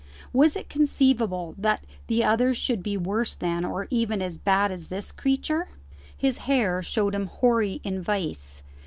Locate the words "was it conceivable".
0.33-1.53